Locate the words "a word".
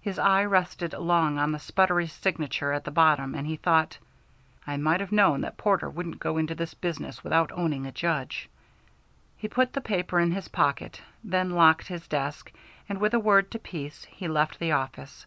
13.14-13.48